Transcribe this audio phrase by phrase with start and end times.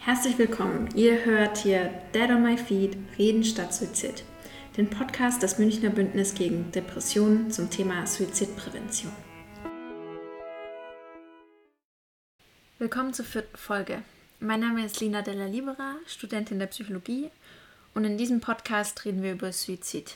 [0.00, 0.88] Herzlich willkommen.
[0.94, 4.22] Ihr hört hier Dead on My Feet, Reden statt Suizid.
[4.76, 9.12] Den Podcast des Münchner Bündnis gegen Depressionen zum Thema Suizidprävention.
[12.78, 14.02] Willkommen zur vierten Folge.
[14.38, 17.30] Mein Name ist Lina Della Libera, Studentin der Psychologie
[17.92, 20.14] und in diesem Podcast reden wir über Suizid.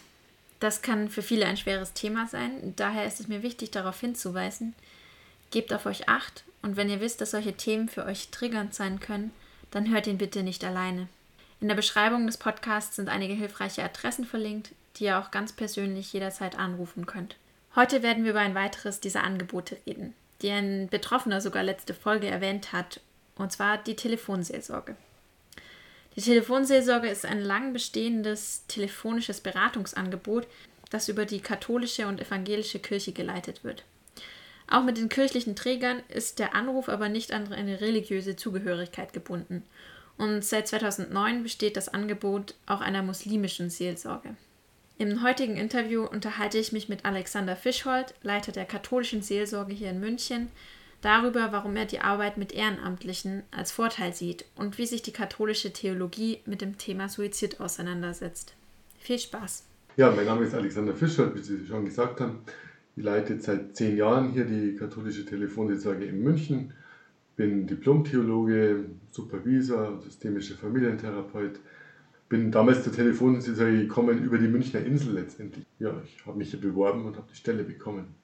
[0.60, 4.74] Das kann für viele ein schweres Thema sein, daher ist es mir wichtig darauf hinzuweisen,
[5.51, 9.01] gebt auf euch acht und wenn ihr wisst, dass solche Themen für euch triggernd sein
[9.01, 9.33] können,
[9.72, 11.08] dann hört ihn bitte nicht alleine.
[11.60, 16.12] In der Beschreibung des Podcasts sind einige hilfreiche Adressen verlinkt, die ihr auch ganz persönlich
[16.12, 17.36] jederzeit anrufen könnt.
[17.74, 22.26] Heute werden wir über ein weiteres dieser Angebote reden, die ein Betroffener sogar letzte Folge
[22.26, 23.00] erwähnt hat,
[23.36, 24.95] und zwar die Telefonseelsorge.
[26.16, 30.46] Die Telefonseelsorge ist ein lang bestehendes telefonisches Beratungsangebot,
[30.90, 33.84] das über die katholische und evangelische Kirche geleitet wird.
[34.72, 39.64] Auch mit den kirchlichen Trägern ist der Anruf aber nicht an eine religiöse Zugehörigkeit gebunden.
[40.16, 44.34] Und seit 2009 besteht das Angebot auch einer muslimischen Seelsorge.
[44.96, 50.01] Im heutigen Interview unterhalte ich mich mit Alexander Fischhold, Leiter der katholischen Seelsorge hier in
[50.01, 50.48] München,
[51.02, 55.74] darüber, warum er die Arbeit mit Ehrenamtlichen als Vorteil sieht und wie sich die katholische
[55.74, 58.54] Theologie mit dem Thema Suizid auseinandersetzt.
[59.01, 59.64] Viel Spaß!
[59.98, 62.38] Ja, mein Name ist Alexander Fischhold, wie Sie schon gesagt haben.
[62.95, 66.75] Ich leite seit zehn Jahren hier die katholische Telefonseelsorge in München,
[67.37, 71.59] bin Diplom-Theologe, Supervisor, systemischer Familientherapeut.
[72.28, 75.65] Bin damals zur Telefonseelsorge gekommen über die Münchner Insel letztendlich.
[75.78, 78.15] Ja, ich habe mich hier beworben und habe die Stelle bekommen.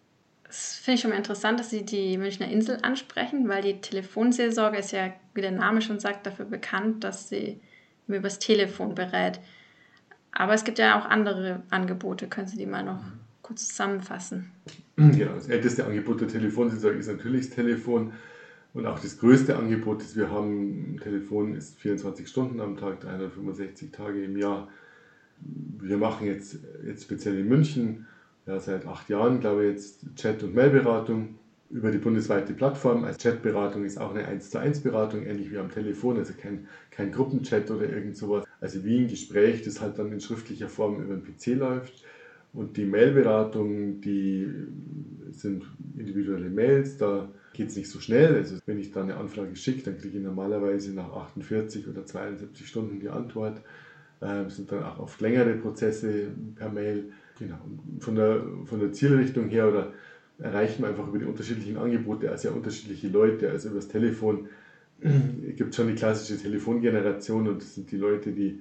[0.44, 4.78] Das finde ich schon mal interessant, dass Sie die Münchner Insel ansprechen, weil die Telefonseelsorge
[4.78, 7.61] ist ja, wie der Name schon sagt, dafür bekannt, dass sie
[8.06, 9.41] mir übers Telefon berät.
[10.33, 12.28] Aber es gibt ja auch andere Angebote.
[12.28, 14.50] Können Sie die mal noch mhm kurz zusammenfassen?
[14.96, 18.12] Genau, das älteste Angebot der Telefonseelsorge ist natürlich das Telefon.
[18.74, 23.90] Und auch das größte Angebot, das wir haben, Telefon ist 24 Stunden am Tag, 365
[23.90, 24.68] Tage im Jahr.
[25.80, 28.06] Wir machen jetzt, jetzt speziell in München,
[28.46, 31.39] ja, seit acht Jahren, glaube ich, jetzt Chat- und Mailberatung
[31.70, 33.05] über die bundesweite Plattform.
[33.05, 36.67] Als Chatberatung ist auch eine 1 zu 1 Beratung, ähnlich wie am Telefon, also kein,
[36.90, 38.44] kein Gruppenchat oder irgend sowas.
[38.61, 42.05] Also wie ein Gespräch, das halt dann in schriftlicher Form über den PC läuft.
[42.53, 44.48] Und die Mailberatung, die
[45.31, 45.64] sind
[45.97, 48.36] individuelle Mails, da geht es nicht so schnell.
[48.36, 52.67] Also wenn ich da eine Anfrage schicke, dann kriege ich normalerweise nach 48 oder 72
[52.67, 53.61] Stunden die Antwort.
[54.20, 57.13] Das sind dann auch oft längere Prozesse per Mail.
[57.39, 57.59] Genau.
[58.01, 59.92] von der, von der Zielrichtung her oder
[60.39, 63.51] erreichen wir einfach über die unterschiedlichen Angebote sehr unterschiedliche Leute.
[63.51, 64.48] Also über das Telefon
[65.01, 68.61] gibt es schon die klassische Telefongeneration und das sind die Leute, die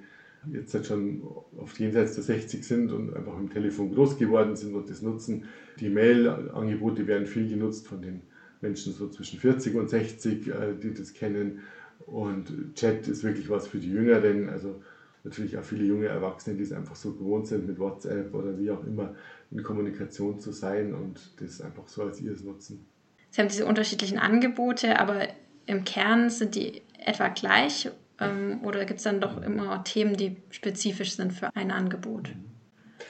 [0.52, 1.22] jetzt halt schon
[1.58, 5.46] oft jenseits der 60 sind und einfach im Telefon groß geworden sind und das nutzen.
[5.80, 8.22] Die Mail-Angebote werden viel genutzt von den
[8.62, 11.62] Menschen so zwischen 40 und 60, äh, die das kennen.
[12.06, 14.82] Und Chat ist wirklich was für die Jüngeren, also
[15.24, 18.72] natürlich auch viele junge Erwachsene, die es einfach so gewohnt sind, mit WhatsApp oder wie
[18.72, 19.16] auch immer
[19.52, 22.86] in Kommunikation zu sein und das einfach so als ihres nutzen.
[23.30, 25.28] Sie haben diese unterschiedlichen Angebote, aber
[25.66, 30.38] im Kern sind die etwa gleich ähm, oder gibt es dann doch immer Themen, die
[30.50, 32.30] spezifisch sind für ein Angebot?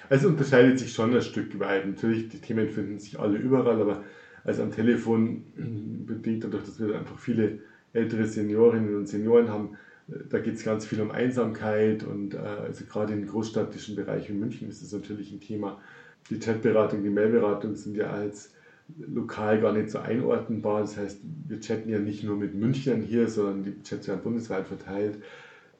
[0.09, 1.85] Also unterscheidet sich schon ein Stück weit.
[1.85, 4.03] Natürlich, die Themen finden sich alle überall, aber
[4.44, 5.44] also am Telefon
[6.06, 7.59] bedingt dadurch, dass wir einfach viele
[7.94, 12.85] ältere Seniorinnen und Senioren haben, da geht es ganz viel um Einsamkeit und äh, also
[12.85, 15.81] gerade im großstädtischen Bereich in München ist das natürlich ein Thema.
[16.29, 18.53] Die Chatberatung, die Mailberatung sind ja als
[18.98, 20.81] lokal gar nicht so einordnbar.
[20.81, 24.68] Das heißt, wir chatten ja nicht nur mit Münchnern hier, sondern die Chats werden bundesweit
[24.68, 25.18] verteilt.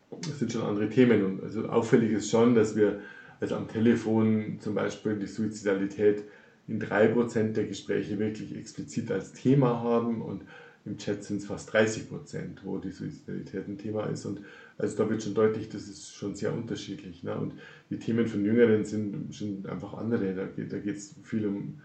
[0.10, 1.24] Das sind schon andere Themen.
[1.24, 3.00] Und also auffällig ist schon, dass wir
[3.40, 6.24] also am Telefon zum Beispiel die Suizidalität
[6.68, 10.44] in 3% der Gespräche wirklich explizit als Thema haben und
[10.86, 14.26] im Chat sind es fast 30% wo die Suizidalität ein Thema ist.
[14.26, 14.42] Und
[14.78, 17.24] also da wird schon deutlich, das ist schon sehr unterschiedlich.
[17.24, 17.36] Ne?
[17.38, 17.54] Und
[17.90, 20.34] die Themen von Jüngeren sind, sind einfach andere.
[20.34, 21.82] Da geht es viel um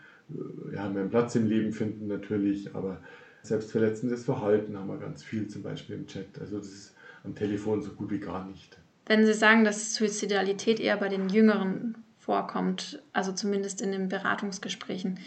[0.74, 3.00] ja, mehr Platz im Leben finden natürlich, aber
[3.42, 6.38] selbstverletzendes Verhalten haben wir ganz viel, zum Beispiel im Chat.
[6.40, 8.78] Also das ist am Telefon so gut wie gar nicht.
[9.06, 15.18] Wenn Sie sagen, dass Suizidalität eher bei den Jüngeren vorkommt, also zumindest in den Beratungsgesprächen,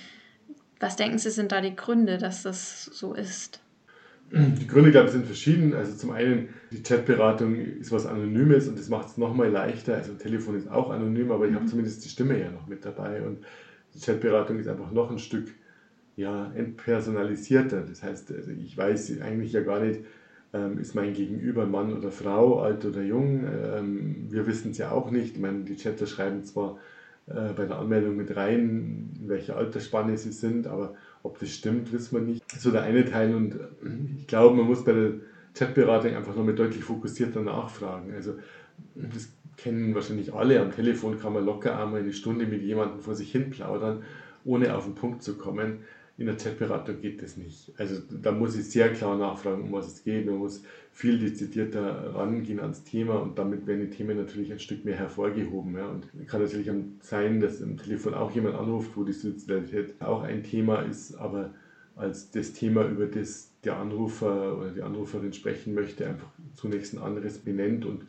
[0.80, 3.62] was denken Sie, sind da die Gründe, dass das so ist?
[4.32, 5.74] Die Gründe, glaube ich, sind verschieden.
[5.74, 9.96] Also zum einen, die Chatberatung ist was Anonymes und das macht es nochmal leichter.
[9.96, 11.70] Also Telefon ist auch anonym, aber ich habe mhm.
[11.70, 13.22] zumindest die Stimme ja noch mit dabei.
[13.22, 13.46] Und
[13.96, 15.54] die Chatberatung ist einfach noch ein Stück
[16.16, 17.82] ja, entpersonalisierter.
[17.82, 20.02] Das heißt, also ich weiß eigentlich ja gar nicht,
[20.54, 23.46] ähm, ist mein Gegenüber Mann oder Frau, alt oder jung.
[23.46, 25.36] Ähm, wir wissen es ja auch nicht.
[25.36, 26.78] Ich meine, die Chatter schreiben zwar
[27.28, 31.92] äh, bei der Anmeldung mit rein, in welcher Altersspanne sie sind, aber ob das stimmt,
[31.92, 32.44] wissen wir nicht.
[32.52, 33.58] So der eine Teil und
[34.18, 35.14] ich glaube, man muss bei der
[35.58, 38.14] Chatberatung einfach nochmal deutlich fokussierter nachfragen.
[38.14, 38.36] Also
[38.94, 40.62] das kennen wahrscheinlich alle.
[40.62, 44.04] Am Telefon kann man locker einmal eine Stunde mit jemandem vor sich hin plaudern,
[44.44, 45.80] ohne auf den Punkt zu kommen.
[46.18, 47.74] In der Chatberatung geht das nicht.
[47.78, 50.26] Also da muss ich sehr klar nachfragen, um was es geht.
[50.26, 54.86] Man muss viel dezidierter rangehen ans Thema und damit werden die Themen natürlich ein Stück
[54.86, 55.76] mehr hervorgehoben.
[55.76, 55.90] Ja.
[55.90, 56.72] Und kann natürlich
[57.02, 61.54] sein, dass im Telefon auch jemand anruft, wo die Suizidalität auch ein Thema ist, aber
[61.98, 67.02] als das Thema, über das der Anrufer oder die Anruferin sprechen möchte, einfach zunächst ein
[67.02, 68.06] anderes benennt und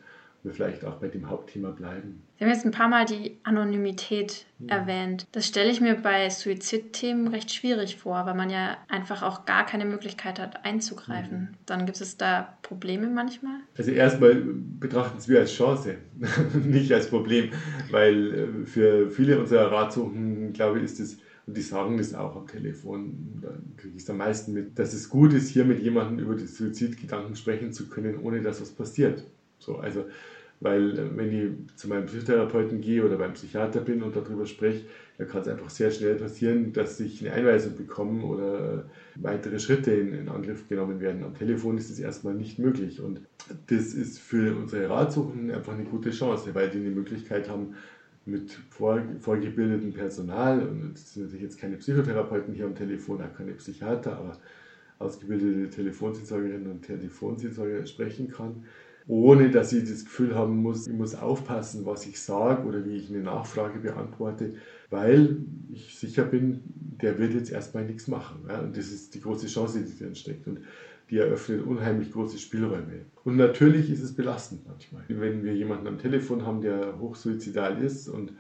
[0.46, 2.22] wir vielleicht auch bei dem Hauptthema bleiben.
[2.38, 4.76] Sie haben jetzt ein paar Mal die Anonymität ja.
[4.76, 5.26] erwähnt.
[5.32, 9.66] Das stelle ich mir bei Suizidthemen recht schwierig vor, weil man ja einfach auch gar
[9.66, 11.38] keine Möglichkeit hat einzugreifen.
[11.38, 11.48] Mhm.
[11.66, 13.58] Dann gibt es da Probleme manchmal?
[13.76, 15.96] Also erstmal betrachten es wir als Chance,
[16.64, 17.50] nicht als Problem,
[17.90, 22.34] weil äh, für viele unserer Ratsuchenden, glaube ich, ist es und die sagen das auch
[22.34, 23.38] am Telefon.
[23.40, 26.34] Da kriege ich es am meisten mit, dass es gut ist, hier mit jemandem über
[26.34, 29.24] die Suizidgedanken sprechen zu können, ohne dass was passiert.
[29.58, 30.06] So, also
[30.60, 34.86] weil äh, wenn ich zu meinem Psychotherapeuten gehe oder beim Psychiater bin und darüber spreche,
[35.18, 39.92] dann kann es einfach sehr schnell passieren, dass ich eine Einweisung bekomme oder weitere Schritte
[39.92, 41.24] in, in Angriff genommen werden.
[41.24, 43.00] Am Telefon ist das erstmal nicht möglich.
[43.00, 43.20] Und
[43.68, 47.74] das ist für unsere Ratsuchenden einfach eine gute Chance, weil die eine Möglichkeit haben,
[48.26, 53.32] mit vor, vorgebildetem Personal, und es sind natürlich jetzt keine Psychotherapeuten hier am Telefon, auch
[53.36, 54.36] keine Psychiater, aber
[54.98, 58.64] ausgebildete Telefonseelsorgerinnen und Telefonseelsorger sprechen kann
[59.08, 62.96] ohne dass ich das Gefühl haben muss, ich muss aufpassen, was ich sage oder wie
[62.96, 64.54] ich eine Nachfrage beantworte,
[64.90, 65.36] weil
[65.72, 66.62] ich sicher bin,
[67.00, 68.44] der wird jetzt erstmal nichts machen.
[68.48, 68.60] Ja?
[68.60, 70.46] Und das ist die große Chance, die drin steckt.
[70.48, 70.60] Und
[71.10, 73.04] die eröffnet unheimlich große Spielräume.
[73.22, 75.04] Und natürlich ist es belastend manchmal.
[75.06, 78.32] Wenn wir jemanden am Telefon haben, der hochsuizidal ist und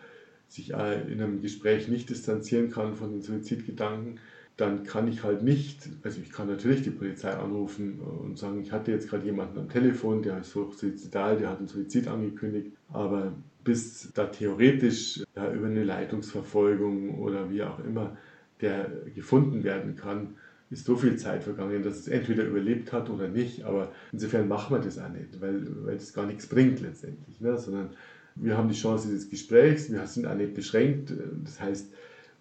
[0.48, 4.18] sich in einem Gespräch nicht distanzieren kann von den Suizidgedanken,
[4.56, 8.72] dann kann ich halt nicht, also ich kann natürlich die Polizei anrufen und sagen, ich
[8.72, 13.34] hatte jetzt gerade jemanden am Telefon, der ist suizidal, der hat einen Suizid angekündigt, aber
[13.64, 18.16] bis da theoretisch ja, über eine Leitungsverfolgung oder wie auch immer
[18.62, 20.36] der gefunden werden kann,
[20.70, 23.64] ist so viel Zeit vergangen, dass es entweder überlebt hat oder nicht.
[23.64, 27.40] Aber insofern machen wir das auch nicht, weil, weil das gar nichts bringt letztendlich.
[27.40, 27.58] Ne?
[27.58, 27.90] Sondern
[28.34, 31.12] wir haben die Chance des Gesprächs, wir sind auch nicht beschränkt.
[31.44, 31.92] Das heißt,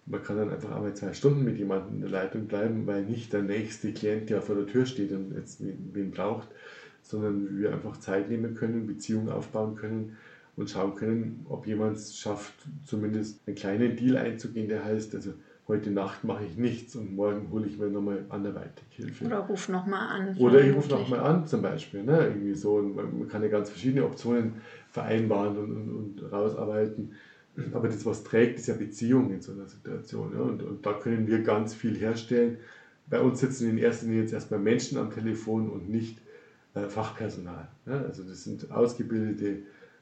[0.06, 3.32] man kann dann einfach einmal zwei Stunden mit jemandem in der Leitung bleiben, weil nicht
[3.32, 6.48] der nächste Klient, der vor der Tür steht und jetzt wen braucht,
[7.02, 10.16] sondern wir einfach Zeit nehmen können, Beziehungen aufbauen können
[10.56, 12.54] und schauen können, ob jemand es schafft,
[12.84, 15.32] zumindest einen kleinen Deal einzugehen, der heißt, also
[15.68, 19.24] heute Nacht mache ich nichts und morgen hole ich mir nochmal anderweitig Hilfe.
[19.24, 20.36] Oder ruf nochmal an.
[20.38, 22.04] Oder ich rufe nochmal an zum Beispiel.
[22.04, 22.28] Ne?
[22.28, 22.80] Irgendwie so.
[22.80, 24.54] man kann ja ganz verschiedene Optionen
[24.90, 27.12] vereinbaren und, und, und rausarbeiten.
[27.72, 30.32] Aber das, was trägt, ist ja Beziehung in so einer Situation.
[30.34, 30.40] Ja?
[30.40, 32.58] Und, und da können wir ganz viel herstellen.
[33.08, 36.18] Bei uns sitzen in erster Linie jetzt erstmal Menschen am Telefon und nicht
[36.74, 37.68] äh, Fachpersonal.
[37.86, 38.02] Ja?
[38.02, 39.58] Also das sind ausgebildete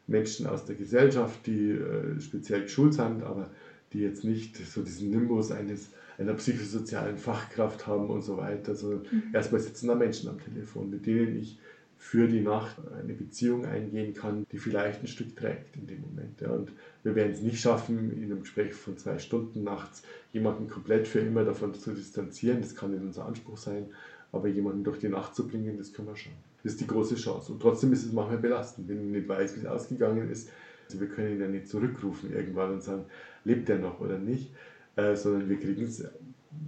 [0.06, 3.50] Menschen aus der Gesellschaft, die äh, speziell geschult sind, aber
[3.92, 9.02] die jetzt nicht so diesen Nimbus eines, einer psychosozialen Fachkraft haben und so weiter, sondern
[9.10, 9.22] mhm.
[9.32, 11.58] erstmal sitzen da Menschen am Telefon, mit denen ich
[11.96, 16.40] für die Nacht eine Beziehung eingehen kann, die vielleicht ein Stück trägt in dem Moment.
[16.40, 16.50] Ja.
[16.50, 16.70] Und
[17.04, 20.02] wir werden es nicht schaffen, in einem Gespräch von zwei Stunden nachts
[20.32, 22.62] jemanden komplett für immer davon zu distanzieren.
[22.62, 23.86] Das kann nicht unser Anspruch sein.
[24.32, 26.32] Aber jemanden durch die Nacht zu bringen, das können wir schon.
[26.62, 27.52] Das ist die große Chance.
[27.52, 30.48] Und trotzdem ist es manchmal belastend, wenn ich nicht weiß, wie es ausgegangen ist.
[30.86, 33.04] Also wir können ihn ja nicht zurückrufen irgendwann und sagen,
[33.44, 34.50] lebt er noch oder nicht,
[34.96, 36.04] äh, sondern wir kriegen es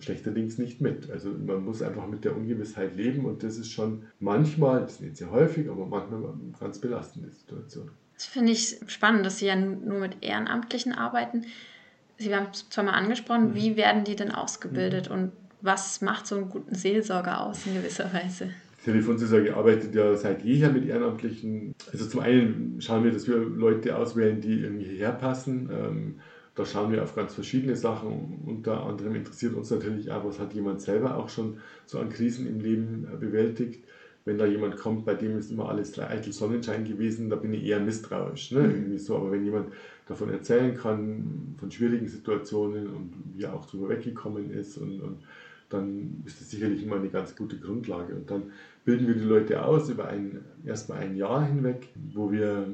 [0.01, 1.11] schlechterdings nicht mit.
[1.11, 5.01] Also man muss einfach mit der Ungewissheit leben und das ist schon manchmal, das ist
[5.03, 7.91] nicht sehr häufig, aber manchmal eine ganz belastende Situation.
[8.15, 11.45] Das finde ich spannend, dass Sie ja nur mit Ehrenamtlichen arbeiten.
[12.19, 13.55] Sie haben es zwar mal angesprochen, mhm.
[13.55, 15.15] wie werden die denn ausgebildet mhm.
[15.15, 18.51] und was macht so einen guten Seelsorger aus in gewisser Weise?
[18.85, 21.75] Telefonseelsorge arbeitet ja seit jeher mit Ehrenamtlichen.
[21.93, 25.69] Also zum einen schauen wir, dass wir Leute auswählen, die irgendwie hierher passen.
[25.73, 26.21] Ähm,
[26.57, 28.43] da schauen wir auf ganz verschiedene Sachen.
[28.47, 32.49] Unter anderem interessiert uns natürlich auch, was hat jemand selber auch schon so an Krisen
[32.49, 33.85] im Leben äh, bewältigt.
[34.25, 37.63] Wenn da jemand kommt, bei dem ist immer alles eitel Sonnenschein gewesen, da bin ich
[37.63, 38.51] eher misstrauisch.
[38.53, 38.61] Ne?
[38.61, 38.71] Mhm.
[38.71, 39.17] Irgendwie so.
[39.17, 39.69] Aber wenn jemand
[40.09, 45.19] davon erzählen kann, von schwierigen Situationen und wie er auch drüber weggekommen ist, und, und
[45.69, 48.15] dann ist das sicherlich immer eine ganz gute Grundlage.
[48.15, 48.45] Und dann
[48.85, 52.67] bilden wir die Leute aus über ein, erstmal ein Jahr hinweg, wo wir,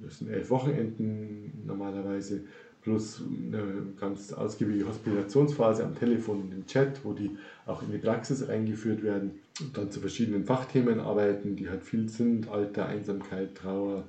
[0.00, 2.42] das sind elf Wochenenden normalerweise,
[2.82, 3.62] plus eine
[3.98, 9.02] ganz ausgiebige Hospitationsphase am Telefon und im Chat, wo die auch in die Praxis eingeführt
[9.02, 14.04] werden und dann zu verschiedenen Fachthemen arbeiten, die halt viel sind, Alter, Einsamkeit, Trauer,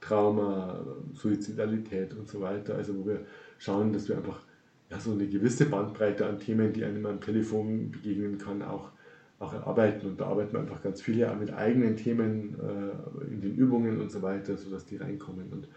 [0.00, 2.74] Trauma, Suizidalität und so weiter.
[2.74, 3.20] Also wo wir
[3.58, 4.40] schauen, dass wir einfach
[4.90, 8.90] ja, so eine gewisse Bandbreite an Themen, die einem am Telefon begegnen kann, auch
[9.44, 10.06] auch erarbeiten.
[10.06, 14.00] Und da arbeiten wir einfach ganz viele auch mit eigenen Themen äh, in den Übungen
[14.00, 15.52] und so weiter, sodass die reinkommen.
[15.52, 15.68] Und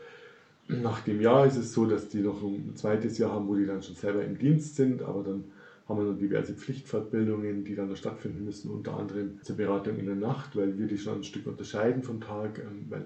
[0.67, 3.65] nach dem Jahr ist es so, dass die noch ein zweites Jahr haben, wo die
[3.65, 5.45] dann schon selber im Dienst sind, aber dann
[5.87, 10.05] haben wir noch diverse Pflichtfortbildungen, die dann noch stattfinden müssen, unter anderem zur Beratung in
[10.05, 13.05] der Nacht, weil wir die schon ein Stück unterscheiden vom Tag, ähm, weil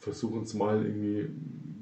[0.00, 1.28] versuchen es mal irgendwie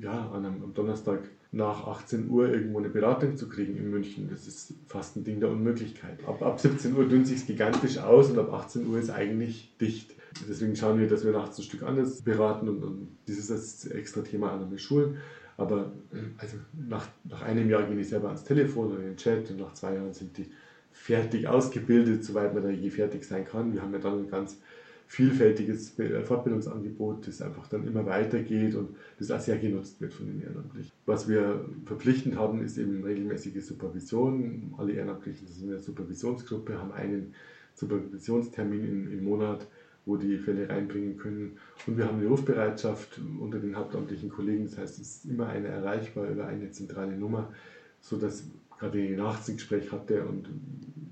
[0.00, 4.28] ja, an einem, am Donnerstag nach 18 Uhr irgendwo eine Beratung zu kriegen in München.
[4.30, 6.18] Das ist fast ein Ding der Unmöglichkeit.
[6.26, 10.14] Ab, ab 17 Uhr dünnt sich gigantisch aus und ab 18 Uhr ist eigentlich dicht.
[10.48, 14.52] Deswegen schauen wir, dass wir nachts ein Stück anders beraten und, und dieses extra Thema
[14.52, 15.16] an den Schulen.
[15.56, 15.92] Aber
[16.38, 16.56] also
[16.88, 19.72] nach, nach einem Jahr gehen die selber ans Telefon oder in den Chat und nach
[19.72, 20.46] zwei Jahren sind die
[20.92, 23.72] fertig ausgebildet, soweit man da je fertig sein kann.
[23.72, 24.60] Wir haben ja dann ein ganz
[25.08, 30.42] vielfältiges Fortbildungsangebot, das einfach dann immer weitergeht und das auch sehr genutzt wird von den
[30.42, 30.92] Ehrenamtlichen.
[31.06, 34.74] Was wir verpflichtend haben, ist eben regelmäßige Supervision.
[34.76, 37.34] Alle Ehrenamtlichen sind in der Supervisionsgruppe, haben einen
[37.74, 39.66] Supervisionstermin im, im Monat,
[40.08, 41.58] wo die Fälle reinbringen können.
[41.86, 45.68] Und wir haben eine Rufbereitschaft unter den hauptamtlichen Kollegen, das heißt, es ist immer einer
[45.68, 47.52] erreichbar über eine zentrale Nummer,
[48.00, 48.44] sodass
[48.78, 50.48] gerade ein Nachrichtengespräch hatte und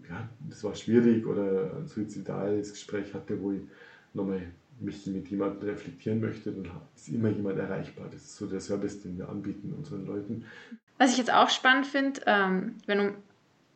[0.08, 3.62] ja, das war schwierig oder ein suizidales Gespräch hatte, wo ich
[4.14, 4.40] nochmal
[4.80, 8.08] mich mit jemandem reflektieren möchte, dann ist immer jemand erreichbar.
[8.10, 10.44] Das ist so der Service, den wir anbieten unseren Leuten.
[10.98, 13.14] Was ich jetzt auch spannend finde, ähm, wenn um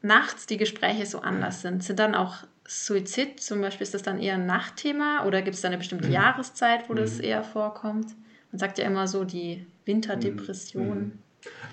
[0.03, 4.21] nachts die Gespräche so anders sind, sind dann auch Suizid zum Beispiel, ist das dann
[4.21, 6.15] eher ein Nachtthema oder gibt es da eine bestimmte mhm.
[6.15, 7.25] Jahreszeit, wo das mhm.
[7.25, 8.15] eher vorkommt?
[8.53, 10.99] Man sagt ja immer so die Winterdepression.
[10.99, 11.13] Mhm.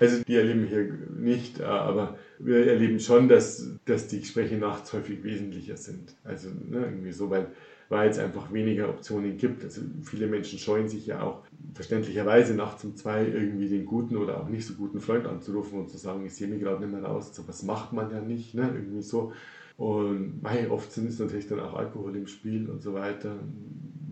[0.00, 4.56] Also die erleben wir hier nicht, äh, aber wir erleben schon, dass, dass die Gespräche
[4.56, 6.14] nachts häufig wesentlicher sind.
[6.24, 7.48] Also ne, irgendwie so, weil
[7.88, 9.64] weil es einfach weniger Optionen gibt.
[9.64, 11.42] Also viele Menschen scheuen sich ja auch
[11.74, 15.88] verständlicherweise nachts um zwei irgendwie den guten oder auch nicht so guten Freund anzurufen und
[15.88, 17.34] zu sagen, ich sehe mich gerade nicht mehr raus.
[17.34, 18.70] So was macht man ja nicht, ne?
[18.74, 19.32] irgendwie so.
[19.76, 23.36] Und mei, oft sind es natürlich dann auch Alkohol im Spiel und so weiter,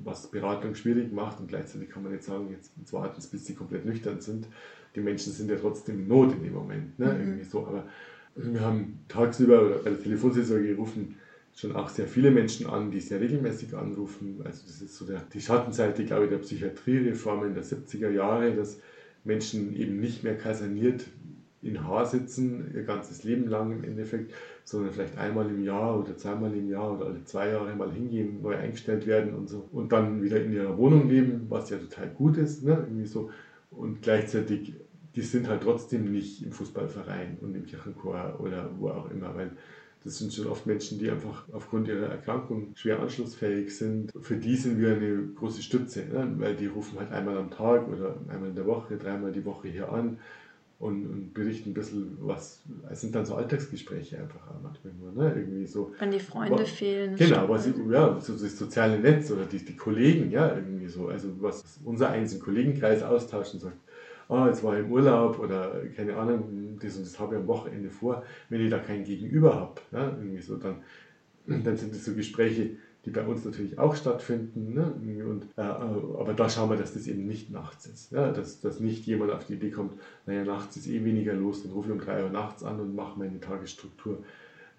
[0.04, 3.84] was Beratung schwierig macht und gleichzeitig kann man nicht sagen, jetzt warten bis sie komplett
[3.84, 4.46] nüchtern sind.
[4.94, 7.12] Die Menschen sind ja trotzdem in Not in dem Moment, ne?
[7.12, 7.20] Mhm.
[7.20, 7.66] irgendwie so.
[7.66, 7.84] Aber
[8.36, 11.16] wir haben tagsüber bei der Telefonseelsorge gerufen,
[11.56, 14.40] schon auch sehr viele Menschen an, die sehr regelmäßig anrufen.
[14.44, 18.78] Also das ist so der, die Schattenseite, glaube ich, der Psychiatriereformen der 70er Jahre, dass
[19.24, 21.06] Menschen eben nicht mehr kaserniert
[21.62, 24.32] in Haar sitzen, ihr ganzes Leben lang im Endeffekt,
[24.64, 28.42] sondern vielleicht einmal im Jahr oder zweimal im Jahr oder alle zwei Jahre mal hingehen,
[28.42, 32.10] neu eingestellt werden und so und dann wieder in ihrer Wohnung leben, was ja total
[32.10, 32.84] gut ist, ne?
[32.86, 33.30] irgendwie so
[33.70, 34.74] und gleichzeitig
[35.16, 39.52] die sind halt trotzdem nicht im Fußballverein und im Kirchenchor oder wo auch immer, weil
[40.06, 44.12] das sind schon oft Menschen, die einfach aufgrund ihrer Erkrankung schwer anschlussfähig sind.
[44.20, 46.32] Für die sind wir eine große Stütze, ne?
[46.38, 49.66] weil die rufen halt einmal am Tag oder einmal in der Woche, dreimal die Woche
[49.66, 50.18] hier an
[50.78, 52.62] und, und berichten ein bisschen was.
[52.88, 55.34] Es sind dann so Alltagsgespräche einfach manchmal nur, ne?
[55.34, 55.92] irgendwie so.
[55.98, 57.16] Wenn die Freunde was, fehlen.
[57.16, 61.08] Genau, was, ja, so das soziale Netz oder die, die Kollegen, ja, irgendwie so.
[61.08, 63.76] Also was unser einzelnen Kollegenkreis austauscht und sagt,
[64.28, 67.46] ah, jetzt war ich im Urlaub oder keine Ahnung, das und das habe ich am
[67.46, 70.82] Wochenende vor, wenn ich da kein Gegenüber habe, ja, irgendwie so, dann,
[71.46, 72.70] dann sind das so Gespräche,
[73.06, 74.74] die bei uns natürlich auch stattfinden.
[74.74, 75.24] Ne?
[75.24, 78.10] Und, äh, aber da schauen wir, dass das eben nicht nachts ist.
[78.10, 78.32] Ja?
[78.32, 79.92] Dass, dass nicht jemand auf die Idee kommt,
[80.26, 82.96] naja, nachts ist eh weniger los, dann rufe ich um drei Uhr nachts an und
[82.96, 84.24] mache meine Tagesstruktur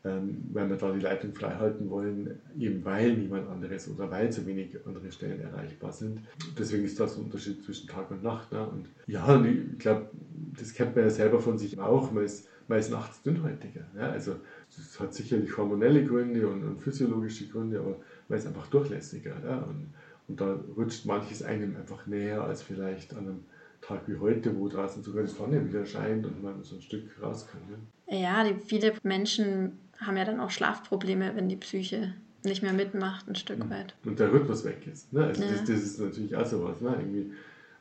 [0.07, 4.31] ähm, weil wir da die Leitung frei halten wollen, eben weil niemand anderes oder weil
[4.31, 6.21] zu wenig andere Stellen erreichbar sind.
[6.57, 8.51] Deswegen ist das ein Unterschied zwischen Tag und Nacht.
[8.51, 8.65] Ne?
[8.65, 10.09] Und ja, ich glaube,
[10.57, 13.85] das kennt man ja selber von sich auch, man ist, man ist nachts dünnhäutiger.
[13.95, 14.11] Ja?
[14.11, 14.37] Also
[14.75, 17.97] das hat sicherlich hormonelle Gründe und, und, physiologische Gründe, aber
[18.29, 19.35] man ist einfach durchlässiger.
[19.43, 19.57] Ja?
[19.59, 19.93] Und,
[20.27, 23.39] und da rutscht manches einem einfach näher als vielleicht an einem
[23.81, 27.03] Tag wie heute, wo draußen sogar die Sonne wieder scheint und man so ein Stück
[27.21, 27.61] raus kann.
[27.69, 27.77] Ne?
[28.19, 32.13] Ja, die, viele Menschen haben ja dann auch Schlafprobleme, wenn die Psyche
[32.43, 33.69] nicht mehr mitmacht, ein Stück mhm.
[33.69, 33.95] weit.
[34.05, 35.11] Und der Rhythmus weg ist.
[35.13, 35.25] Ne?
[35.25, 35.51] Also ja.
[35.51, 36.81] das, das, ist natürlich auch sowas.
[36.81, 36.95] Ne?
[36.99, 37.31] Irgendwie,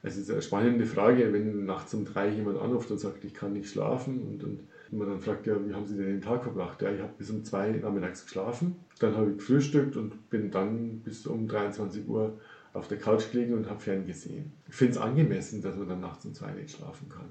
[0.02, 3.52] es ist eine spannende Frage, wenn nachts um drei jemand anruft und sagt, ich kann
[3.52, 4.60] nicht schlafen und, und
[4.92, 6.80] man dann fragt, ja, wie haben Sie denn den Tag verbracht?
[6.82, 11.00] Ja, ich habe bis um zwei nachmittags geschlafen, dann habe ich gefrühstückt und bin dann
[11.00, 12.38] bis um 23 Uhr
[12.72, 14.52] auf der Couch gelegen und habe ferngesehen.
[14.68, 17.30] Ich finde es angemessen, dass man dann nachts um zwei nicht schlafen kann.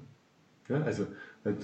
[0.68, 1.06] Ja, also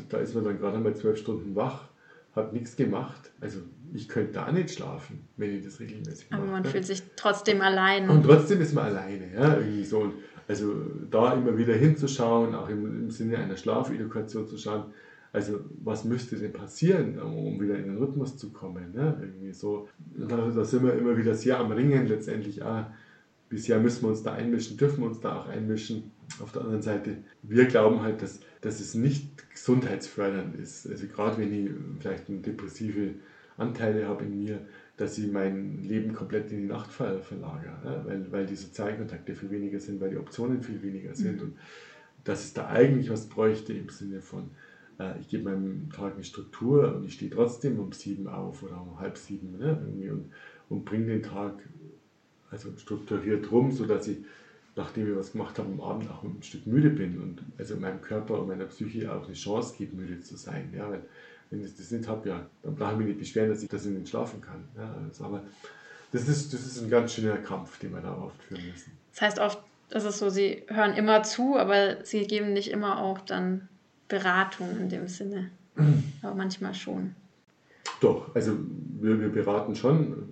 [0.09, 1.89] da ist man dann gerade einmal zwölf Stunden wach
[2.35, 3.31] hat nichts gemacht.
[3.41, 3.61] Also
[3.93, 6.43] ich könnte da nicht schlafen, wenn ich das regelmäßig mache.
[6.43, 8.09] Aber man fühlt sich trotzdem allein.
[8.09, 10.01] Und trotzdem ist man alleine, ja, irgendwie so.
[10.01, 10.15] Und
[10.49, 10.75] also
[11.11, 14.85] da immer wieder hinzuschauen, auch im, im Sinne einer Schlafeldukation zu schauen,
[15.33, 18.93] also was müsste denn passieren, um wieder in den Rhythmus zu kommen?
[18.93, 19.17] Ne?
[19.21, 19.89] Irgendwie so.
[20.15, 22.63] Da, da, sind wir immer wieder sehr am Ringen letztendlich.
[22.63, 22.93] Ah,
[23.49, 26.11] bisher müssen wir uns da einmischen, dürfen wir uns da auch einmischen.
[26.43, 30.89] Auf der anderen Seite, wir glauben halt, dass, dass es nicht gesundheitsfördernd ist.
[30.89, 33.11] Also gerade wenn ich vielleicht eine depressive
[33.59, 34.61] Anteile habe in mir,
[34.97, 39.81] dass ich mein Leben komplett in die Nacht verlagere, weil, weil die Sozialkontakte viel weniger
[39.81, 41.43] sind, weil die Optionen viel weniger sind mhm.
[41.43, 41.59] und
[42.25, 44.51] dass es da eigentlich was bräuchte im Sinne von,
[45.01, 48.81] äh, ich gebe meinem Tag eine Struktur und ich stehe trotzdem um sieben auf oder
[48.81, 49.83] um halb sieben ne?
[49.85, 50.31] Irgendwie und,
[50.69, 51.55] und bringe den Tag
[52.53, 54.19] also strukturiert rum, sodass ich,
[54.77, 58.01] nachdem ich was gemacht habe, am Abend auch ein Stück müde bin und also meinem
[58.01, 60.73] Körper und meiner Psyche auch eine Chance gebe, müde zu sein.
[60.75, 60.91] Ja?
[60.91, 61.03] Weil
[61.51, 63.85] wenn ich das nicht habe, ja, dann brauche ich mich nicht beschweren, dass ich das
[63.85, 64.65] nicht schlafen kann.
[64.77, 64.95] Ja?
[65.07, 65.43] Also, aber
[66.13, 68.93] das ist, das ist ein ganz schöner Kampf, den wir da oft führen müssen.
[69.13, 69.59] Das heißt oft,
[69.91, 73.69] ist es so, sie hören immer zu, aber sie geben nicht immer auch dann
[74.09, 75.51] Beratung in dem Sinne.
[76.23, 77.15] aber manchmal schon.
[78.01, 78.57] Doch, also
[79.01, 80.29] wir, wir beraten schon.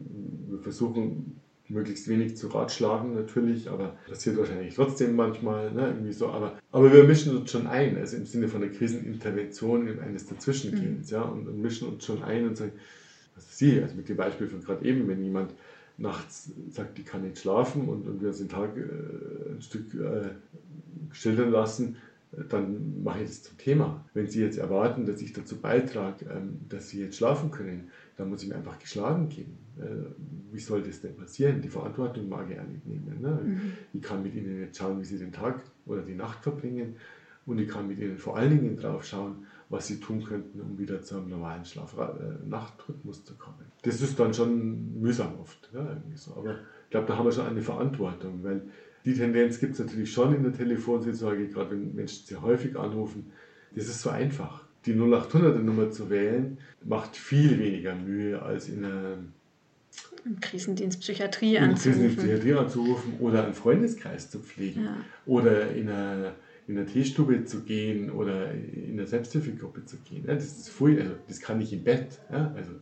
[0.49, 1.40] Wir versuchen
[1.71, 6.29] möglichst wenig zu ratschlagen natürlich, aber passiert wahrscheinlich trotzdem manchmal, ne, irgendwie so.
[6.29, 10.27] Aber, aber wir mischen uns schon ein, also im Sinne von der Krisenintervention in eines
[10.27, 11.17] Dazwischengehens, mhm.
[11.17, 12.73] ja, und, und, mischen uns schon ein und sagen,
[13.35, 15.55] was ist sie, also mit dem Beispiel von gerade eben, wenn jemand
[15.97, 19.95] nachts sagt, die kann nicht schlafen und, und wir uns den Tag äh, ein Stück
[19.95, 20.31] äh,
[21.12, 21.97] schildern lassen,
[22.49, 24.05] dann mache ich das zum Thema.
[24.15, 28.29] Wenn Sie jetzt erwarten, dass ich dazu beitrage, ähm, dass Sie jetzt schlafen können, dann
[28.29, 29.59] muss ich mir einfach geschlagen geben.
[29.79, 31.61] Äh, wie soll das denn passieren?
[31.61, 33.21] Die Verantwortung mag ich ja nicht nehmen.
[33.21, 33.41] Ne?
[33.43, 33.73] Mhm.
[33.93, 36.97] Ich kann mit Ihnen jetzt schauen, wie Sie den Tag oder die Nacht verbringen
[37.47, 40.79] und ich kann mit Ihnen vor allen Dingen drauf schauen, was Sie tun könnten, um
[40.79, 43.65] wieder zu einem normalen Schlaf-Nachtrhythmus zu kommen.
[43.83, 45.71] Das ist dann schon mühsam oft.
[45.73, 46.35] Ja, so.
[46.37, 48.62] Aber ich glaube, da haben wir schon eine Verantwortung, weil
[49.05, 53.31] die Tendenz gibt es natürlich schon in der Telefonseelsorge, gerade wenn Menschen sehr häufig anrufen.
[53.75, 54.65] Das ist so einfach.
[54.87, 59.19] Die 0800er Nummer zu wählen, macht viel weniger Mühe als in einer
[60.25, 61.93] im Krisendienst Psychiatrie in anzurufen.
[61.93, 64.97] Krisendienst Psychiatrie anzurufen oder einen Freundeskreis zu pflegen ja.
[65.27, 66.35] oder in einer,
[66.67, 70.25] in einer Teestube zu gehen oder in einer Selbsthilfegruppe zu gehen.
[70.27, 72.19] Ja, das ist voll, also das kann ich im Bett.
[72.31, 72.73] Ja, also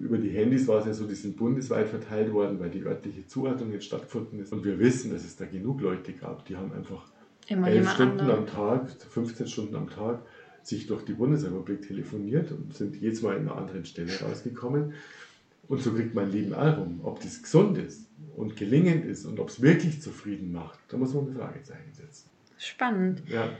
[0.00, 3.26] über die Handys war es ja so, die sind bundesweit verteilt worden, weil die örtliche
[3.26, 4.52] Zuordnung jetzt stattgefunden ist.
[4.52, 7.10] Und wir wissen, dass es da genug Leute gab, die haben einfach
[7.48, 8.38] Immer elf Stunden andere.
[8.38, 10.20] am Tag, 15 Stunden am Tag
[10.62, 14.92] sich durch die Bundesrepublik telefoniert und sind jedes Mal in einer anderen Stelle rausgekommen.
[15.68, 17.00] Und so kriegt mein Leben rum.
[17.02, 21.14] Ob das gesund ist und gelingend ist und ob es wirklich zufrieden macht, da muss
[21.14, 22.30] man ein Fragezeichen setzen.
[22.56, 23.22] Spannend.
[23.28, 23.50] Ja.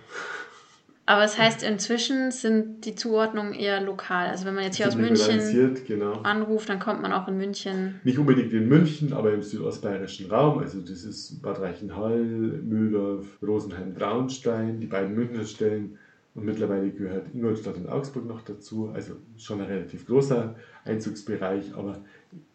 [1.08, 4.28] Aber es das heißt, inzwischen sind die Zuordnungen eher lokal.
[4.28, 6.20] Also wenn man jetzt hier aus München genau.
[6.20, 7.98] anruft, dann kommt man auch in München.
[8.04, 10.58] Nicht unbedingt in München, aber im südostbayerischen Raum.
[10.58, 15.98] Also das ist Bad Reichenhall, Mühldorf, Rosenheim, Braunstein, die beiden Münchner Stellen.
[16.38, 18.90] Und mittlerweile gehört Ingolstadt und Augsburg noch dazu.
[18.90, 22.04] Also schon ein relativ großer Einzugsbereich, aber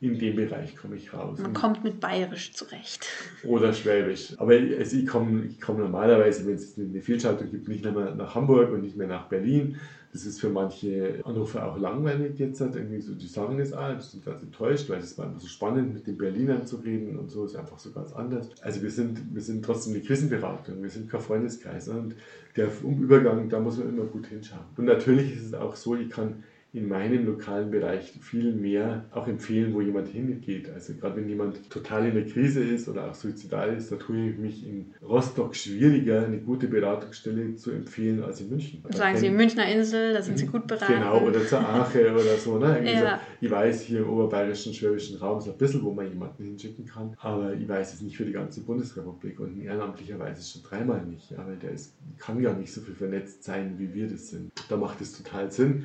[0.01, 1.39] in dem Bereich komme ich raus.
[1.39, 3.07] Man kommt mit Bayerisch zurecht.
[3.43, 4.35] Oder Schwäbisch.
[4.37, 8.35] Aber also ich komme ich komm normalerweise, wenn es eine Fehlschaltung gibt, nicht mehr nach
[8.35, 9.77] Hamburg und nicht mehr nach Berlin.
[10.11, 12.61] Das ist für manche Anrufer auch langweilig jetzt.
[12.61, 15.39] Halt irgendwie so, die sagen das auch, die sind ganz enttäuscht, weil es war einfach
[15.39, 18.51] so spannend, mit den Berlinern zu reden und so ist einfach so ganz anders.
[18.61, 21.87] Also wir sind, wir sind trotzdem eine Krisenberatung, wir sind kein Freundeskreis.
[21.87, 22.15] Und
[22.55, 24.65] der Übergang, da muss man immer gut hinschauen.
[24.77, 29.27] Und natürlich ist es auch so, ich kann in meinem lokalen Bereich viel mehr auch
[29.27, 30.71] empfehlen, wo jemand hingeht.
[30.73, 34.29] Also gerade wenn jemand total in der Krise ist oder auch suizidal ist, da tue
[34.29, 38.83] ich mich in Rostock schwieriger, eine gute Beratungsstelle zu empfehlen als in München.
[38.89, 40.93] Sagen Sie, Münchner Insel, da sind Sie gut beraten.
[40.93, 42.57] Genau, oder zur Aache oder so.
[42.57, 42.81] Ne?
[42.91, 42.99] ja.
[42.99, 46.85] so, ich weiß, hier im oberbayerischen, schwäbischen Raum ist ein bisschen, wo man jemanden hinschicken
[46.85, 51.29] kann, aber ich weiß es nicht für die ganze Bundesrepublik und ehrenamtlicherweise schon dreimal nicht,
[51.29, 54.51] ja, weil der ist, kann ja nicht so viel vernetzt sein, wie wir das sind.
[54.69, 55.83] Da macht es total Sinn,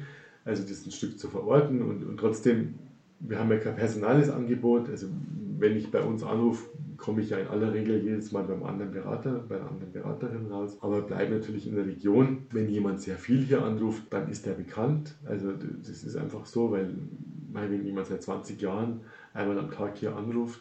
[0.48, 2.74] also das ein Stück zu verorten und, und trotzdem,
[3.20, 5.08] wir haben ja kein personales Angebot, also
[5.58, 8.92] wenn ich bei uns anrufe, komme ich ja in aller Regel jedes Mal beim anderen
[8.92, 12.46] Berater, bei einer anderen Beraterin raus, aber bleibe natürlich in der Region.
[12.50, 15.14] Wenn jemand sehr viel hier anruft, dann ist er bekannt.
[15.24, 16.94] Also das ist einfach so, weil
[17.52, 19.00] wenn jemand seit 20 Jahren
[19.34, 20.60] einmal am Tag hier anruft,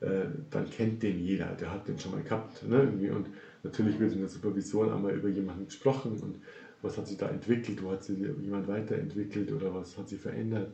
[0.00, 2.68] äh, dann kennt den jeder, der hat den schon mal gehabt.
[2.68, 2.82] Ne?
[3.14, 3.28] Und
[3.62, 6.36] natürlich wird in der Supervision einmal über jemanden gesprochen und
[6.82, 10.72] was hat sich da entwickelt, wo hat sich jemand weiterentwickelt oder was hat sich verändert.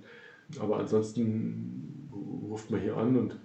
[0.59, 2.09] Aber ansonsten
[2.49, 3.39] ruft man hier an und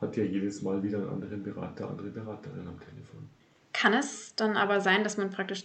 [0.00, 3.28] hat ja jedes Mal wieder einen anderen Berater, andere Beraterin am Telefon.
[3.72, 5.64] Kann es dann aber sein, dass man praktisch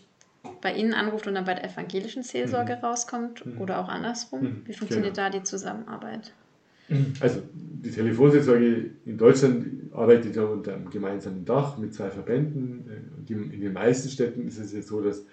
[0.62, 2.86] bei Ihnen anruft und dann bei der evangelischen Seelsorge mhm.
[2.86, 3.60] rauskommt mhm.
[3.60, 4.42] oder auch andersrum?
[4.42, 4.62] Mhm.
[4.66, 5.30] Wie funktioniert genau.
[5.30, 6.34] da die Zusammenarbeit?
[7.20, 13.24] Also die Telefonseelsorge in Deutschland arbeitet ja unter einem gemeinsamen Dach mit zwei Verbänden.
[13.28, 15.24] In den meisten Städten ist es jetzt so, dass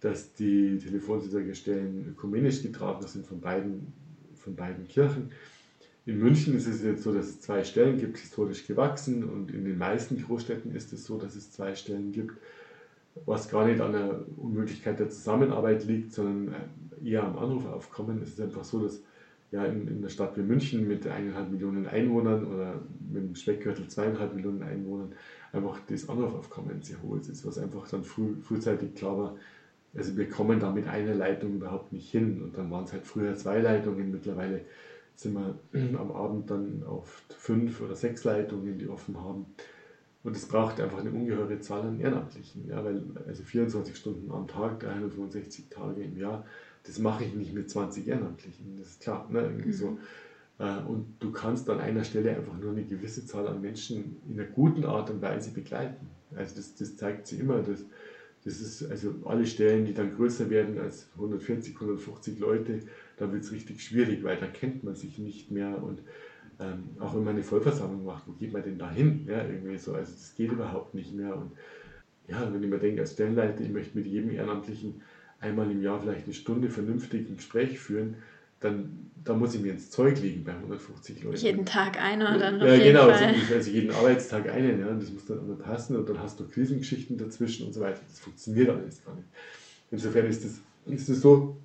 [0.00, 3.92] dass die Telefonseelsorgestellen ökumenisch getragen sind von beiden,
[4.34, 5.30] von beiden Kirchen.
[6.04, 9.64] In München ist es jetzt so, dass es zwei Stellen gibt, historisch gewachsen, und in
[9.64, 12.34] den meisten Großstädten ist es so, dass es zwei Stellen gibt,
[13.24, 16.54] was gar nicht an der Unmöglichkeit der Zusammenarbeit liegt, sondern
[17.02, 18.22] eher am Anrufaufkommen.
[18.22, 19.02] Es ist einfach so, dass
[19.52, 22.80] ja, in, in einer Stadt wie München mit eineinhalb Millionen Einwohnern oder
[23.10, 25.12] mit dem Speckgürtel zweieinhalb Millionen Einwohnern
[25.52, 29.36] einfach das Anrufaufkommen sehr hoch ist, was einfach dann früh, frühzeitig klar war,
[29.96, 33.06] also wir kommen da mit einer Leitung überhaupt nicht hin und dann waren es halt
[33.06, 34.62] früher zwei Leitungen, mittlerweile
[35.14, 35.58] sind wir
[35.98, 39.46] am Abend dann auf fünf oder sechs Leitungen, die offen haben.
[40.22, 44.48] Und es braucht einfach eine ungeheure Zahl an Ehrenamtlichen, ja, weil also 24 Stunden am
[44.48, 46.44] Tag, 365 Tage im Jahr,
[46.84, 49.28] das mache ich nicht mit 20 Ehrenamtlichen, das ist klar.
[49.30, 49.40] Ne?
[49.42, 49.72] Irgendwie mhm.
[49.72, 49.98] so.
[50.58, 54.38] Äh, und du kannst an einer Stelle einfach nur eine gewisse Zahl an Menschen in
[54.38, 56.08] einer guten Art und Weise begleiten.
[56.34, 57.62] Also das, das zeigt sie immer.
[57.62, 57.84] Dass,
[58.46, 62.78] das ist also alle Stellen, die dann größer werden als 140, 150 Leute,
[63.16, 66.00] da wird es richtig schwierig, weil da kennt man sich nicht mehr und
[66.60, 69.26] ähm, auch wenn man eine Vollversammlung macht, wo geht man denn da hin?
[69.26, 71.50] Ja, irgendwie so, also das geht überhaupt nicht mehr und
[72.28, 75.02] ja, wenn ich mir denke, als Stellenleiter, ich möchte mit jedem Ehrenamtlichen
[75.40, 78.14] einmal im Jahr vielleicht eine Stunde vernünftig ein Gespräch führen,
[78.60, 81.36] dann da muss ich mir ins Zeug legen bei 150 Leuten.
[81.36, 83.34] Jeden Tag einer dann Ja, genau, Fall.
[83.52, 86.46] also jeden Arbeitstag einen, ja, und das muss dann immer passen und dann hast du
[86.46, 87.98] Krisengeschichten dazwischen und so weiter.
[88.08, 89.26] Das funktioniert alles gar nicht.
[89.90, 91.56] Insofern ist es ist das so,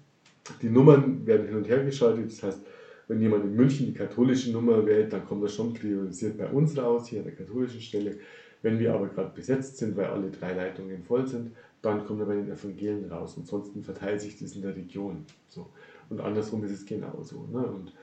[0.62, 2.62] die Nummern werden hin und her geschaltet, das heißt,
[3.08, 6.78] wenn jemand in München die katholische Nummer wählt, dann kommt das schon priorisiert bei uns
[6.78, 8.18] raus, hier an der katholischen Stelle.
[8.64, 11.52] Wenn wir aber gerade besetzt sind, weil alle drei Leitungen voll sind,
[11.82, 13.36] dann kommt er bei den Evangelien raus.
[13.38, 15.26] Ansonsten verteilt sich das in der Region.
[15.48, 15.68] So.
[16.12, 17.48] Und andersrum ist es genauso.
[17.52, 17.66] Ne?
[17.66, 17.94] Und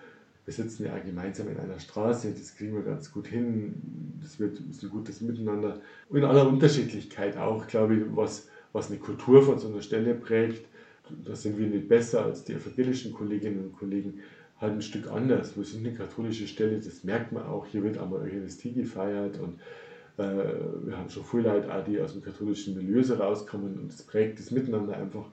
[0.47, 3.75] wir sitzen ja gemeinsam in einer Straße, das kriegen wir ganz gut hin,
[4.23, 5.81] das wird ist ein gutes Miteinander.
[6.09, 10.15] Und in aller Unterschiedlichkeit auch, glaube ich, was, was eine Kultur von so einer Stelle
[10.15, 10.67] prägt.
[11.25, 14.21] Da sind wir nicht besser als die evangelischen Kolleginnen und Kollegen,
[14.59, 15.57] halt ein Stück anders.
[15.57, 17.67] Wir sind eine katholische Stelle, das merkt man auch.
[17.67, 19.61] Hier wird einmal Eucharistie gefeiert und
[20.17, 24.39] äh, wir haben schon viele Leute, die aus dem katholischen Milieu rauskommen und das prägt
[24.39, 25.27] das Miteinander einfach.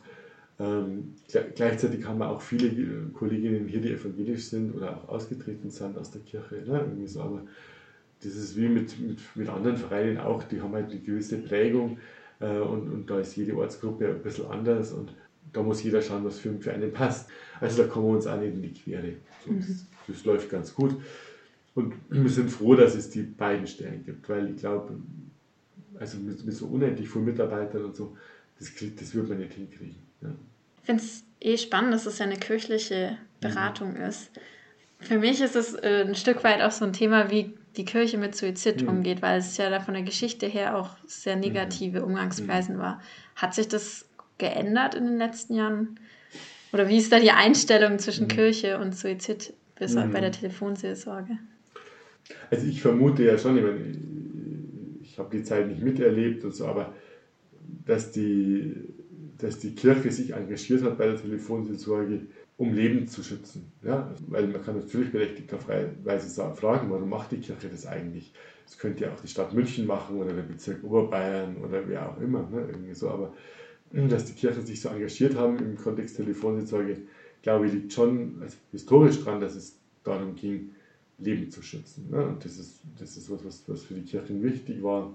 [0.57, 1.15] Ähm,
[1.55, 5.97] gleichzeitig haben wir auch viele äh, Kolleginnen hier, die evangelisch sind oder auch ausgetreten sind
[5.97, 6.55] aus der Kirche.
[6.55, 6.79] Ne?
[6.79, 7.21] Irgendwie so.
[7.21, 7.41] Aber
[8.23, 11.97] das ist wie mit, mit, mit anderen Vereinen auch, die haben halt eine gewisse Prägung
[12.39, 15.13] äh, und, und da ist jede Ortsgruppe ein bisschen anders und
[15.51, 17.29] da muss jeder schauen, was für, für einen passt.
[17.59, 19.13] Also da kommen wir uns auch nicht in die Quere.
[19.45, 19.59] So, mhm.
[19.59, 20.95] das, das läuft ganz gut.
[21.75, 24.93] Und wir sind froh, dass es die beiden Stellen gibt, weil ich glaube,
[25.99, 28.15] also mit, mit so unendlich vielen Mitarbeitern und so,
[28.57, 30.04] das, das wird man nicht hinkriegen.
[30.27, 30.35] Ja.
[30.81, 34.01] Ich finde es eh spannend, dass es ja eine kirchliche Beratung mhm.
[34.01, 34.31] ist.
[34.99, 38.17] Für mich ist es äh, ein Stück weit auch so ein Thema, wie die Kirche
[38.17, 38.89] mit Suizid mhm.
[38.89, 42.05] umgeht, weil es ja da von der Geschichte her auch sehr negative mhm.
[42.05, 43.01] Umgangsweisen war.
[43.35, 44.07] Hat sich das
[44.37, 45.99] geändert in den letzten Jahren?
[46.73, 48.29] Oder wie ist da die Einstellung zwischen mhm.
[48.29, 50.11] Kirche und Suizid bis mhm.
[50.11, 51.37] bei der Telefonseelsorge?
[52.49, 56.65] Also ich vermute ja schon, ich, meine, ich habe die Zeit nicht miterlebt und so,
[56.65, 56.93] aber
[57.85, 58.73] dass die
[59.37, 62.21] dass die Kirche sich engagiert hat bei der Telefonseelsorge,
[62.57, 63.71] um Leben zu schützen.
[63.83, 64.13] Ja?
[64.27, 68.33] Weil man kann natürlich berechtigterweise fragen, warum macht die Kirche das eigentlich?
[68.65, 72.19] Das könnte ja auch die Stadt München machen oder der Bezirk Oberbayern oder wer auch
[72.19, 72.49] immer.
[72.49, 72.67] Ne?
[72.67, 73.09] Irgendwie so.
[73.09, 73.33] Aber
[73.91, 77.01] dass die Kirchen sich so engagiert haben im Kontext Telefonseelsorge,
[77.41, 80.71] glaube ich, liegt schon also historisch dran, dass es darum ging,
[81.17, 82.09] Leben zu schützen.
[82.09, 82.25] Ne?
[82.25, 85.07] Und das ist, das ist was, was für die Kirchen wichtig war.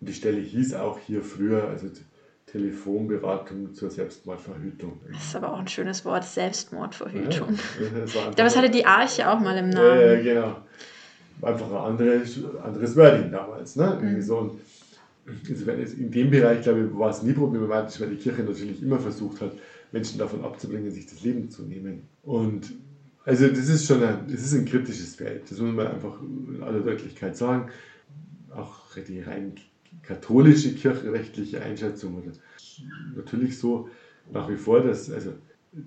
[0.00, 1.88] Und die Stelle hieß auch hier früher, also
[2.50, 5.00] Telefonberatung zur Selbstmordverhütung.
[5.12, 7.58] Das ist aber auch ein schönes Wort, Selbstmordverhütung.
[8.14, 10.00] Ja, das hatte die Arche auch mal im Namen.
[10.00, 10.56] Ja, genau.
[11.42, 13.76] Einfach ein anderes, anderes Wording damals.
[13.76, 13.98] Ne?
[14.02, 14.22] Mhm.
[14.22, 14.38] So.
[14.38, 14.60] Und
[15.26, 19.40] in dem Bereich, glaube ich, war es nie problematisch, weil die Kirche natürlich immer versucht
[19.40, 19.52] hat,
[19.92, 22.08] Menschen davon abzubringen, sich das Leben zu nehmen.
[22.22, 22.72] Und
[23.24, 26.62] also das ist schon ein, das ist ein kritisches Feld, das muss man einfach in
[26.62, 27.70] aller Deutlichkeit sagen.
[28.54, 29.54] Auch die rein
[30.02, 32.32] katholische kirchenrechtliche Einschätzung oder
[33.16, 33.88] natürlich so
[34.32, 35.32] nach wie vor, dass, also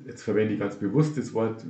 [0.06, 1.66] jetzt verwende ich ganz bewusst das Wort,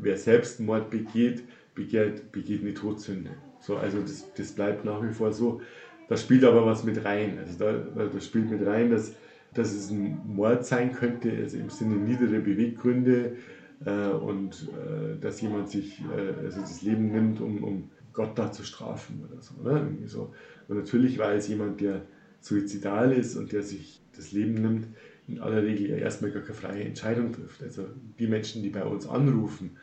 [0.00, 1.44] wer Selbstmord begeht,
[1.74, 3.30] begeht, begeht eine Todsünde.
[3.60, 5.60] So, also das, das bleibt nach wie vor so.
[6.08, 7.38] Da spielt aber was mit rein.
[7.38, 9.14] Also da, da spielt mit rein, dass,
[9.54, 13.36] dass es ein Mord sein könnte, also im Sinne niedere Beweggründe
[13.84, 18.52] äh, und äh, dass jemand sich äh, also das Leben nimmt, um, um Gott da
[18.52, 19.54] zu strafen oder so.
[19.62, 19.78] Ne?
[19.78, 20.34] Irgendwie so.
[20.68, 22.02] Und natürlich weiß jemand, der
[22.40, 24.86] suizidal ist und der sich das Leben nimmt,
[25.28, 27.62] in aller Regel ja erstmal gar keine freie Entscheidung trifft.
[27.62, 27.86] Also
[28.18, 29.76] die Menschen, die bei uns anrufen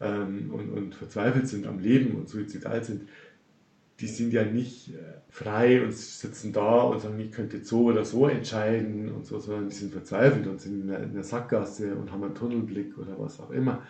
[0.00, 3.02] ähm, und, und verzweifelt sind am Leben und suizidal sind,
[4.00, 4.98] die sind ja nicht äh,
[5.30, 9.70] frei und sitzen da und sagen, ich könnte so oder so entscheiden und so, sondern
[9.70, 13.50] die sind verzweifelt und sind in einer Sackgasse und haben einen Tunnelblick oder was auch
[13.50, 13.82] immer.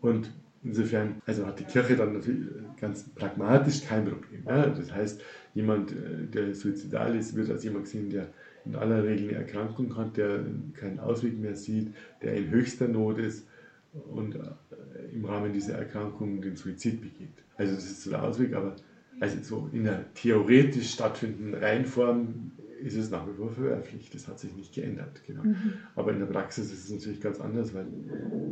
[0.00, 0.30] Und
[0.62, 2.48] insofern, also hat die Kirche dann natürlich
[2.80, 4.44] ganz pragmatisch kein Problem.
[4.46, 4.66] Ja?
[4.66, 5.20] Das heißt,
[5.54, 8.28] jemand, äh, der suizidal ist, wird als jemand gesehen, der
[8.64, 10.44] in aller Regel eine Erkrankung hat, der
[10.74, 13.46] keinen Ausweg mehr sieht, der in höchster Not ist
[13.92, 14.40] und äh,
[15.12, 17.44] im Rahmen dieser Erkrankung den Suizid begeht.
[17.56, 18.76] Also das ist so der Ausweg, aber
[19.20, 24.10] also so in der theoretisch stattfindenden Reihenform ist es nach wie vor verwerflich.
[24.10, 25.22] Das hat sich nicht geändert.
[25.26, 25.42] Genau.
[25.42, 25.74] Mhm.
[25.94, 27.86] Aber in der Praxis ist es natürlich ganz anders, weil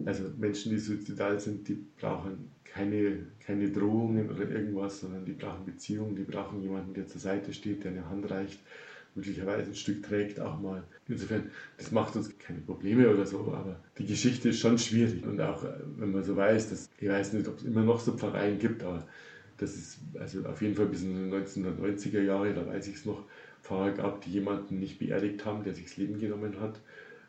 [0.04, 5.64] also Menschen, die suizidal sind, die brauchen keine, keine Drohungen oder irgendwas, sondern die brauchen
[5.64, 8.60] Beziehungen, die brauchen jemanden, der zur Seite steht, der eine Hand reicht,
[9.14, 10.84] möglicherweise ein Stück trägt auch mal.
[11.08, 15.24] Insofern, das macht uns keine Probleme oder so, aber die Geschichte ist schon schwierig.
[15.24, 15.64] Und auch
[15.96, 18.82] wenn man so weiß, dass, ich weiß nicht, ob es immer noch so Pfarreien gibt,
[18.82, 19.06] aber
[19.56, 23.06] das ist also auf jeden Fall bis in die 1990er Jahre, da weiß ich es
[23.06, 23.24] noch,
[23.66, 26.80] Pfarrer gab, die jemanden nicht beerdigt haben, der sich das Leben genommen hat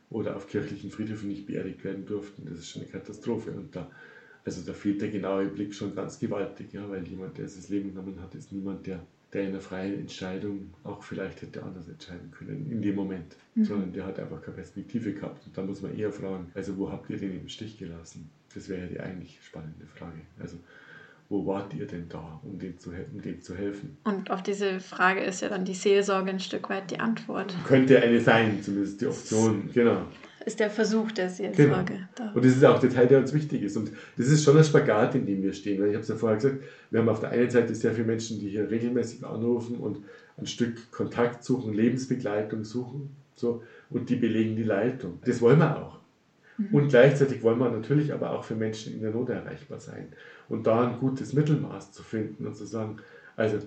[0.10, 2.46] oder auf kirchlichen Friedhöfen nicht beerdigt werden durften.
[2.46, 3.52] Das ist schon eine Katastrophe.
[3.52, 3.90] Und da,
[4.46, 7.70] also da fehlt der genaue Blick schon ganz gewaltig, ja, weil jemand, der sich das
[7.70, 9.00] Leben genommen hat, ist niemand, der,
[9.34, 13.66] der in einer freien Entscheidung auch vielleicht hätte anders entscheiden können in dem Moment, mhm.
[13.66, 15.46] sondern der hat einfach keine Perspektive gehabt.
[15.46, 18.30] Und da muss man eher fragen, also wo habt ihr den im Stich gelassen?
[18.54, 20.22] Das wäre ja die eigentlich spannende Frage.
[20.40, 20.58] Also
[21.30, 23.98] wo wart ihr denn da, um dem, zu, um dem zu helfen?
[24.04, 27.54] Und auf diese Frage ist ja dann die Seelsorge ein Stück weit die Antwort.
[27.66, 30.04] Könnte eine sein, zumindest die Option, genau.
[30.46, 32.08] Ist der Versuch der Seelsorge.
[32.16, 32.34] Genau.
[32.34, 33.76] Und das ist auch der Teil, der uns wichtig ist.
[33.76, 35.86] Und das ist schon ein Spagat, in dem wir stehen.
[35.86, 38.40] Ich habe es ja vorher gesagt, wir haben auf der einen Seite sehr viele Menschen,
[38.40, 40.06] die hier regelmäßig anrufen und
[40.38, 43.14] ein Stück Kontakt suchen, Lebensbegleitung suchen.
[43.36, 45.20] So, und die belegen die Leitung.
[45.26, 46.00] Das wollen wir auch.
[46.58, 46.74] Mhm.
[46.74, 50.08] Und gleichzeitig wollen wir natürlich aber auch für Menschen in der Not erreichbar sein.
[50.50, 53.00] Und da ein gutes Mittelmaß zu finden und zu sagen,
[53.36, 53.60] also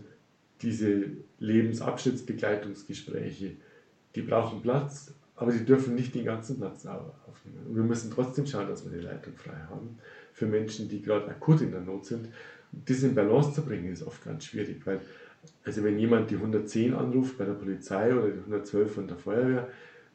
[0.63, 1.05] diese
[1.39, 3.53] Lebensabschnittsbegleitungsgespräche,
[4.15, 7.67] die brauchen Platz, aber sie dürfen nicht den ganzen Platz aufnehmen.
[7.69, 9.99] Und wir müssen trotzdem schauen, dass wir die Leitung frei haben
[10.33, 12.29] für Menschen, die gerade akut in der Not sind.
[12.73, 15.01] Diese in Balance zu bringen, ist oft ganz schwierig, weil
[15.65, 19.69] also wenn jemand die 110 anruft bei der Polizei oder die 112 von der Feuerwehr,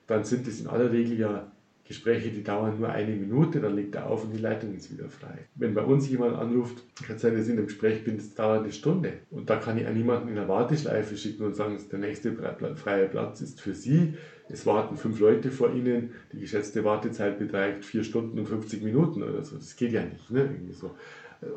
[0.07, 1.51] dann sind das in aller Regel ja
[1.87, 5.07] Gespräche, die dauern nur eine Minute, dann legt er auf und die Leitung ist wieder
[5.07, 5.47] frei.
[5.53, 8.63] Wenn bei uns jemand anruft, kann sein, dass ich in einem Gespräch bin, das dauert
[8.63, 9.13] eine Stunde.
[9.29, 12.35] Und da kann ich an jemanden in der Warteschleife schicken und sagen, der nächste
[12.75, 14.15] freie Platz ist für Sie.
[14.49, 16.11] Es warten fünf Leute vor Ihnen.
[16.33, 19.55] Die geschätzte Wartezeit beträgt vier Stunden und 50 Minuten oder so.
[19.55, 20.31] Das geht ja nicht.
[20.31, 20.41] Ne?
[20.41, 20.95] Irgendwie so.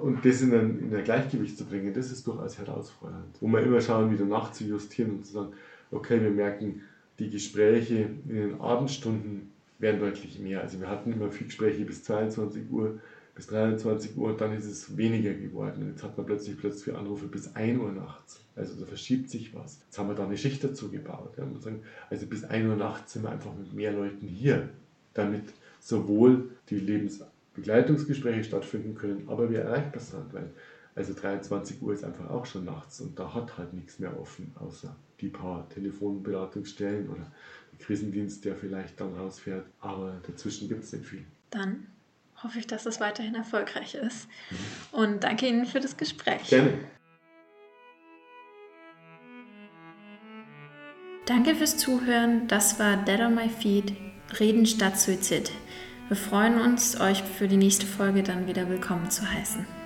[0.02, 3.36] Und das in ein, in ein Gleichgewicht zu bringen, das ist durchaus herausfordernd.
[3.40, 5.52] Wo wir immer schauen, wieder nachzujustieren und zu sagen,
[5.90, 6.82] okay, wir merken,
[7.18, 10.60] die Gespräche in den Abendstunden werden deutlich mehr.
[10.60, 12.98] Also wir hatten immer viel Gespräche bis 22 Uhr,
[13.34, 15.82] bis 23 Uhr und dann ist es weniger geworden.
[15.82, 18.40] Und jetzt hat man plötzlich plötzlich Anrufe bis 1 Uhr nachts.
[18.56, 19.80] Also da verschiebt sich was.
[19.84, 21.34] Jetzt haben wir da eine Schicht dazu gebaut.
[21.36, 21.46] Ja.
[22.10, 24.68] Also bis 1 Uhr nachts sind wir einfach mit mehr Leuten hier,
[25.14, 25.44] damit
[25.80, 30.50] sowohl die Lebensbegleitungsgespräche stattfinden können, aber wir erreichbar sind, weil
[30.94, 34.50] also 23 Uhr ist einfach auch schon nachts und da hat halt nichts mehr offen,
[34.58, 37.30] außer die paar Telefonberatungsstellen oder
[37.78, 39.66] Krisendienst, der vielleicht dann rausfährt.
[39.80, 41.24] Aber dazwischen gibt es nicht viel.
[41.50, 41.86] Dann
[42.42, 44.28] hoffe ich, dass es weiterhin erfolgreich ist.
[44.92, 46.48] Und danke Ihnen für das Gespräch.
[46.48, 46.78] Gerne.
[51.26, 52.48] Danke fürs Zuhören.
[52.48, 53.92] Das war Dead on My Feet,
[54.40, 55.50] Reden statt Suizid.
[56.08, 59.77] Wir freuen uns, euch für die nächste Folge dann wieder willkommen zu heißen.